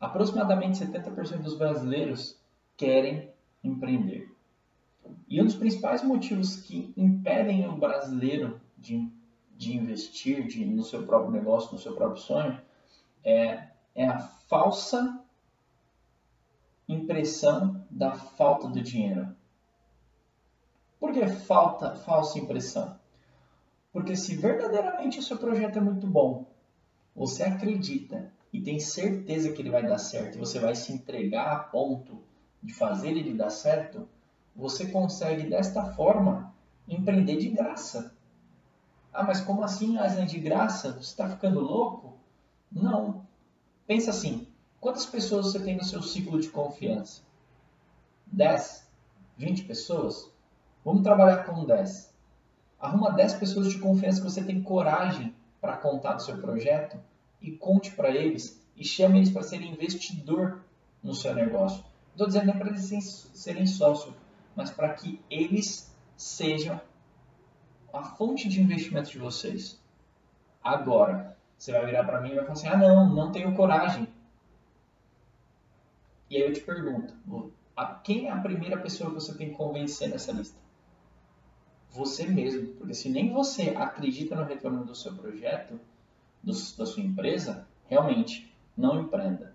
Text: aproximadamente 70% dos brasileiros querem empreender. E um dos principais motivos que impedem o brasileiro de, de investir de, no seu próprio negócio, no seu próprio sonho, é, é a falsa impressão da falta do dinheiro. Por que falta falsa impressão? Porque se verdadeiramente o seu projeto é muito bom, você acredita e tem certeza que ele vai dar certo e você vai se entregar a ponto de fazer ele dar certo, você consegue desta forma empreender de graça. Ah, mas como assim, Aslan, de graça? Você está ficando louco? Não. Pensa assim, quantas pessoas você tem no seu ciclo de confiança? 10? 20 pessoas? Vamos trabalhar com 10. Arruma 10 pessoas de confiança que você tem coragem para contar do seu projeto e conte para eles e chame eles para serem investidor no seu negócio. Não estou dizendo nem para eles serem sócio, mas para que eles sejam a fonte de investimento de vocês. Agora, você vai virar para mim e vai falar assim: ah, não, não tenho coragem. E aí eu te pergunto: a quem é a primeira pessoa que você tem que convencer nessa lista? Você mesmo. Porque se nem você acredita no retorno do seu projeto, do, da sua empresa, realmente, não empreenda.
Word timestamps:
aproximadamente 0.00 0.78
70% 0.78 1.42
dos 1.42 1.56
brasileiros 1.56 2.38
querem 2.76 3.30
empreender. 3.62 4.34
E 5.28 5.40
um 5.40 5.44
dos 5.44 5.54
principais 5.54 6.02
motivos 6.02 6.56
que 6.56 6.92
impedem 6.96 7.66
o 7.68 7.76
brasileiro 7.76 8.60
de, 8.76 9.10
de 9.56 9.76
investir 9.76 10.46
de, 10.46 10.64
no 10.64 10.82
seu 10.82 11.06
próprio 11.06 11.32
negócio, 11.32 11.72
no 11.72 11.78
seu 11.78 11.94
próprio 11.94 12.22
sonho, 12.22 12.60
é, 13.24 13.68
é 13.94 14.06
a 14.06 14.18
falsa 14.18 15.20
impressão 16.88 17.84
da 17.90 18.12
falta 18.12 18.68
do 18.68 18.80
dinheiro. 18.80 19.34
Por 21.00 21.12
que 21.12 21.26
falta 21.26 21.94
falsa 21.94 22.38
impressão? 22.38 22.98
Porque 23.92 24.14
se 24.14 24.36
verdadeiramente 24.36 25.18
o 25.18 25.22
seu 25.22 25.38
projeto 25.38 25.78
é 25.78 25.80
muito 25.80 26.06
bom, 26.06 26.46
você 27.14 27.44
acredita 27.44 28.32
e 28.56 28.62
tem 28.62 28.80
certeza 28.80 29.52
que 29.52 29.60
ele 29.60 29.68
vai 29.68 29.86
dar 29.86 29.98
certo 29.98 30.36
e 30.36 30.38
você 30.38 30.58
vai 30.58 30.74
se 30.74 30.90
entregar 30.90 31.52
a 31.52 31.58
ponto 31.58 32.22
de 32.62 32.72
fazer 32.72 33.10
ele 33.10 33.34
dar 33.34 33.50
certo, 33.50 34.08
você 34.54 34.86
consegue 34.86 35.46
desta 35.46 35.92
forma 35.92 36.54
empreender 36.88 37.36
de 37.36 37.50
graça. 37.50 38.14
Ah, 39.12 39.24
mas 39.24 39.42
como 39.42 39.62
assim, 39.62 39.98
Aslan, 39.98 40.24
de 40.24 40.38
graça? 40.40 40.92
Você 40.92 41.00
está 41.00 41.28
ficando 41.28 41.60
louco? 41.60 42.16
Não. 42.72 43.26
Pensa 43.86 44.08
assim, 44.08 44.48
quantas 44.80 45.04
pessoas 45.04 45.52
você 45.52 45.60
tem 45.60 45.76
no 45.76 45.84
seu 45.84 46.00
ciclo 46.00 46.40
de 46.40 46.48
confiança? 46.48 47.20
10? 48.26 48.88
20 49.36 49.64
pessoas? 49.64 50.32
Vamos 50.82 51.02
trabalhar 51.02 51.44
com 51.44 51.66
10. 51.66 52.10
Arruma 52.80 53.12
10 53.12 53.34
pessoas 53.34 53.68
de 53.68 53.78
confiança 53.78 54.22
que 54.22 54.30
você 54.30 54.42
tem 54.42 54.62
coragem 54.62 55.34
para 55.60 55.76
contar 55.76 56.14
do 56.14 56.22
seu 56.22 56.38
projeto 56.38 56.98
e 57.46 57.56
conte 57.56 57.92
para 57.92 58.10
eles 58.10 58.60
e 58.76 58.84
chame 58.84 59.18
eles 59.18 59.30
para 59.30 59.42
serem 59.42 59.70
investidor 59.70 60.64
no 61.02 61.14
seu 61.14 61.34
negócio. 61.34 61.78
Não 61.78 62.12
estou 62.12 62.26
dizendo 62.26 62.46
nem 62.46 62.58
para 62.58 62.68
eles 62.68 63.30
serem 63.32 63.66
sócio, 63.66 64.12
mas 64.54 64.70
para 64.70 64.92
que 64.94 65.20
eles 65.30 65.94
sejam 66.16 66.80
a 67.92 68.02
fonte 68.02 68.48
de 68.48 68.60
investimento 68.60 69.10
de 69.10 69.18
vocês. 69.18 69.80
Agora, 70.62 71.36
você 71.56 71.72
vai 71.72 71.86
virar 71.86 72.04
para 72.04 72.20
mim 72.20 72.32
e 72.32 72.34
vai 72.34 72.44
falar 72.44 72.52
assim: 72.52 72.68
ah, 72.68 72.76
não, 72.76 73.14
não 73.14 73.32
tenho 73.32 73.54
coragem. 73.54 74.08
E 76.28 76.36
aí 76.36 76.42
eu 76.42 76.52
te 76.52 76.60
pergunto: 76.60 77.14
a 77.76 77.86
quem 77.86 78.26
é 78.26 78.32
a 78.32 78.40
primeira 78.40 78.78
pessoa 78.78 79.10
que 79.10 79.14
você 79.14 79.34
tem 79.34 79.50
que 79.50 79.56
convencer 79.56 80.08
nessa 80.08 80.32
lista? 80.32 80.58
Você 81.90 82.26
mesmo. 82.26 82.74
Porque 82.74 82.94
se 82.94 83.08
nem 83.08 83.32
você 83.32 83.70
acredita 83.70 84.34
no 84.34 84.44
retorno 84.44 84.84
do 84.84 84.94
seu 84.94 85.14
projeto, 85.14 85.78
do, 86.46 86.52
da 86.78 86.86
sua 86.86 87.02
empresa, 87.02 87.66
realmente, 87.88 88.54
não 88.76 89.00
empreenda. 89.00 89.52